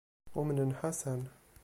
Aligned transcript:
Umnen 0.39 0.71
Ḥasan. 0.79 1.21